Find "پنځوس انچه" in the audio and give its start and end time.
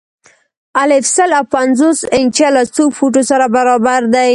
1.55-2.47